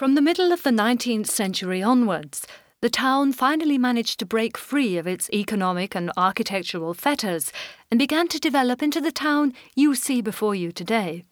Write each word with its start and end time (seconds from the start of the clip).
From 0.00 0.14
the 0.14 0.22
middle 0.22 0.50
of 0.50 0.62
the 0.62 0.70
19th 0.70 1.26
century 1.26 1.82
onwards, 1.82 2.46
the 2.80 2.88
town 2.88 3.34
finally 3.34 3.76
managed 3.76 4.18
to 4.20 4.24
break 4.24 4.56
free 4.56 4.96
of 4.96 5.06
its 5.06 5.28
economic 5.28 5.94
and 5.94 6.10
architectural 6.16 6.94
fetters 6.94 7.52
and 7.90 7.98
began 7.98 8.26
to 8.28 8.40
develop 8.40 8.82
into 8.82 9.02
the 9.02 9.12
town 9.12 9.52
you 9.76 9.94
see 9.94 10.22
before 10.22 10.54
you 10.54 10.72
today. 10.72 11.26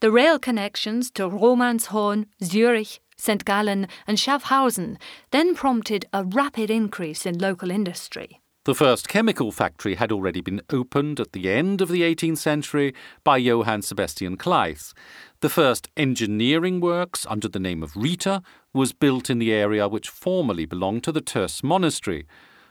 The 0.00 0.10
rail 0.10 0.38
connections 0.38 1.10
to 1.10 1.28
Romanshorn, 1.28 2.24
Zurich, 2.42 3.00
St. 3.18 3.44
Gallen, 3.44 3.86
and 4.06 4.16
Schaffhausen 4.16 4.96
then 5.30 5.54
prompted 5.54 6.06
a 6.14 6.24
rapid 6.24 6.70
increase 6.70 7.26
in 7.26 7.36
local 7.36 7.70
industry. 7.70 8.40
The 8.64 8.74
first 8.74 9.08
chemical 9.08 9.52
factory 9.52 9.96
had 9.96 10.10
already 10.10 10.40
been 10.40 10.62
opened 10.70 11.20
at 11.20 11.32
the 11.32 11.50
end 11.50 11.82
of 11.82 11.90
the 11.90 12.00
18th 12.00 12.38
century 12.38 12.94
by 13.22 13.36
Johann 13.36 13.82
Sebastian 13.82 14.38
Clais. 14.38 14.94
The 15.40 15.50
first 15.50 15.90
engineering 15.98 16.80
works 16.80 17.26
under 17.28 17.46
the 17.46 17.58
name 17.58 17.82
of 17.82 17.94
Rieter 17.94 18.40
was 18.72 18.94
built 18.94 19.28
in 19.28 19.38
the 19.38 19.52
area 19.52 19.86
which 19.86 20.08
formerly 20.08 20.64
belonged 20.64 21.04
to 21.04 21.12
the 21.12 21.20
Töss 21.20 21.62
monastery. 21.62 22.26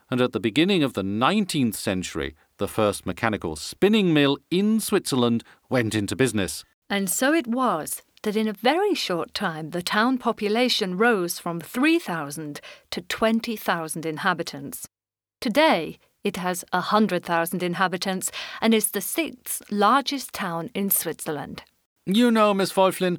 And 0.09 0.20
at 0.20 0.31
the 0.31 0.39
beginning 0.39 0.81
of 0.81 0.93
the 0.93 1.03
19th 1.03 1.75
century, 1.75 2.34
the 2.57 2.67
first 2.67 3.05
mechanical 3.05 3.55
spinning 3.55 4.15
mill 4.15 4.39
in 4.49 4.79
Switzerland 4.79 5.43
went 5.70 5.93
into 5.93 6.15
business. 6.15 6.65
And 6.89 7.07
so 7.07 7.34
it 7.34 7.45
was 7.45 8.01
that 8.23 8.35
in 8.35 8.48
a 8.48 8.53
very 8.53 8.95
short 8.95 9.35
time 9.35 9.70
the 9.70 9.84
town 9.84 10.17
population 10.17 10.98
rose 10.98 11.37
from 11.37 11.62
3,000 11.62 12.59
to 12.89 13.01
20,000 13.01 14.05
inhabitants. 14.07 14.87
Today, 15.43 15.99
it 16.23 16.38
has 16.38 16.63
100,000 16.71 17.61
inhabitants 17.61 18.31
and 18.61 18.73
is 18.73 18.91
the 18.91 19.01
sixth 19.01 19.61
largest 19.70 20.31
town 20.31 20.70
in 20.73 20.89
Switzerland. 20.89 21.63
You 22.05 22.31
know, 22.31 22.53
Miss 22.53 22.73
Wolflin, 22.73 23.17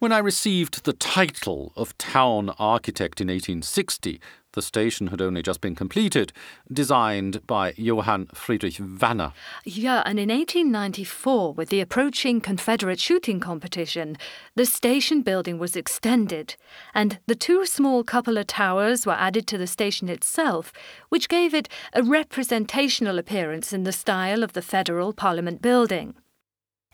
when 0.00 0.10
I 0.10 0.18
received 0.18 0.82
the 0.82 0.92
title 0.92 1.72
of 1.76 1.96
Town 1.98 2.50
Architect 2.58 3.20
in 3.20 3.28
1860, 3.28 4.20
the 4.54 4.62
station 4.62 5.06
had 5.06 5.22
only 5.22 5.40
just 5.40 5.60
been 5.60 5.76
completed, 5.76 6.32
designed 6.72 7.46
by 7.46 7.74
Johann 7.76 8.26
Friedrich 8.34 8.80
Wanner. 8.80 9.32
Yeah, 9.64 10.02
and 10.04 10.18
in 10.18 10.30
1894, 10.30 11.52
with 11.54 11.68
the 11.68 11.80
approaching 11.80 12.40
Confederate 12.40 12.98
shooting 12.98 13.38
competition, 13.38 14.16
the 14.56 14.66
station 14.66 15.22
building 15.22 15.60
was 15.60 15.76
extended, 15.76 16.56
and 16.92 17.20
the 17.28 17.36
two 17.36 17.64
small 17.64 18.02
cupola 18.02 18.42
towers 18.42 19.06
were 19.06 19.12
added 19.12 19.46
to 19.46 19.58
the 19.58 19.68
station 19.68 20.08
itself, 20.08 20.72
which 21.08 21.28
gave 21.28 21.54
it 21.54 21.68
a 21.92 22.02
representational 22.02 23.20
appearance 23.20 23.72
in 23.72 23.84
the 23.84 23.92
style 23.92 24.42
of 24.42 24.54
the 24.54 24.62
Federal 24.62 25.12
Parliament 25.12 25.62
building. 25.62 26.16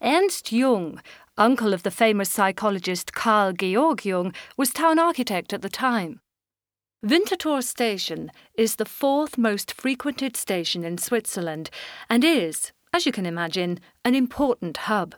Ernst 0.03 0.51
Jung, 0.51 1.03
uncle 1.37 1.75
of 1.75 1.83
the 1.83 1.91
famous 1.91 2.31
psychologist 2.31 3.13
Carl 3.13 3.53
Georg 3.53 4.03
Jung, 4.03 4.33
was 4.57 4.73
town 4.73 4.99
architect 4.99 5.53
at 5.53 5.61
the 5.61 5.69
time. 5.69 6.21
Winterthur 7.05 7.63
Station 7.63 8.31
is 8.55 8.77
the 8.77 8.87
fourth 8.87 9.37
most 9.37 9.73
frequented 9.73 10.37
station 10.37 10.85
in 10.85 10.97
Switzerland 10.97 11.69
and 12.09 12.25
is, 12.25 12.73
as 12.95 13.05
you 13.05 13.13
can 13.13 13.27
imagine, 13.27 13.79
an 14.03 14.15
important 14.15 14.79
hub. 14.79 15.15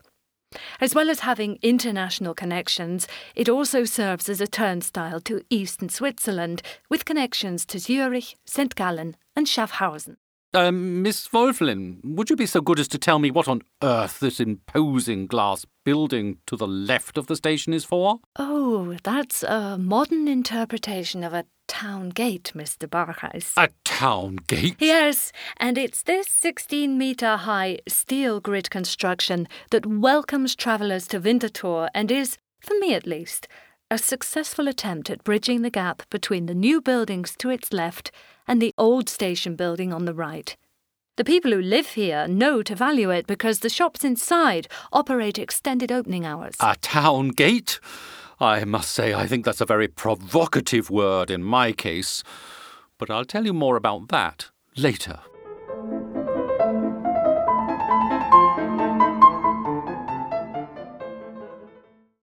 As 0.80 0.96
well 0.96 1.10
as 1.10 1.20
having 1.20 1.60
international 1.62 2.34
connections, 2.34 3.06
it 3.36 3.48
also 3.48 3.84
serves 3.84 4.28
as 4.28 4.40
a 4.40 4.48
turnstile 4.48 5.20
to 5.20 5.44
eastern 5.48 5.90
Switzerland 5.90 6.60
with 6.88 7.04
connections 7.04 7.64
to 7.66 7.78
Zurich, 7.78 8.34
St. 8.44 8.74
Gallen, 8.74 9.16
and 9.36 9.46
Schaffhausen. 9.46 10.16
Um, 10.54 11.00
Miss 11.00 11.28
Wolflin, 11.28 12.00
would 12.04 12.28
you 12.28 12.36
be 12.36 12.44
so 12.44 12.60
good 12.60 12.78
as 12.78 12.88
to 12.88 12.98
tell 12.98 13.18
me 13.18 13.30
what 13.30 13.48
on 13.48 13.62
earth 13.82 14.20
this 14.20 14.38
imposing 14.38 15.26
glass 15.26 15.64
building 15.82 16.38
to 16.46 16.56
the 16.56 16.66
left 16.66 17.16
of 17.16 17.26
the 17.26 17.36
station 17.36 17.72
is 17.72 17.86
for? 17.86 18.20
Oh, 18.36 18.98
that's 19.02 19.42
a 19.42 19.78
modern 19.78 20.28
interpretation 20.28 21.24
of 21.24 21.32
a 21.32 21.46
town 21.68 22.10
gate, 22.10 22.52
Mr. 22.54 22.86
Barkhuis. 22.86 23.54
A 23.56 23.70
town 23.86 24.36
gate? 24.46 24.76
Yes, 24.78 25.32
and 25.56 25.78
it's 25.78 26.02
this 26.02 26.28
16 26.28 26.98
metre 26.98 27.38
high 27.38 27.78
steel 27.88 28.38
grid 28.38 28.68
construction 28.68 29.48
that 29.70 29.86
welcomes 29.86 30.54
travellers 30.54 31.06
to 31.08 31.18
Winterthur 31.18 31.88
and 31.94 32.10
is, 32.10 32.36
for 32.60 32.78
me 32.78 32.92
at 32.92 33.06
least, 33.06 33.48
a 33.92 33.98
successful 33.98 34.68
attempt 34.68 35.10
at 35.10 35.22
bridging 35.22 35.60
the 35.60 35.68
gap 35.68 36.02
between 36.08 36.46
the 36.46 36.54
new 36.54 36.80
buildings 36.80 37.36
to 37.36 37.50
its 37.50 37.74
left 37.74 38.10
and 38.48 38.60
the 38.60 38.72
old 38.78 39.06
station 39.06 39.54
building 39.54 39.92
on 39.92 40.06
the 40.06 40.14
right. 40.14 40.56
The 41.18 41.26
people 41.26 41.50
who 41.50 41.60
live 41.60 41.88
here 41.88 42.26
know 42.26 42.62
to 42.62 42.74
value 42.74 43.10
it 43.10 43.26
because 43.26 43.58
the 43.58 43.68
shops 43.68 44.02
inside 44.02 44.66
operate 44.94 45.38
extended 45.38 45.92
opening 45.92 46.24
hours. 46.24 46.54
A 46.58 46.74
town 46.80 47.28
gate? 47.28 47.80
I 48.40 48.64
must 48.64 48.92
say, 48.92 49.12
I 49.12 49.26
think 49.26 49.44
that's 49.44 49.60
a 49.60 49.66
very 49.66 49.88
provocative 49.88 50.88
word 50.88 51.30
in 51.30 51.42
my 51.42 51.72
case. 51.72 52.24
But 52.96 53.10
I'll 53.10 53.26
tell 53.26 53.44
you 53.44 53.52
more 53.52 53.76
about 53.76 54.08
that 54.08 54.48
later. 54.74 55.18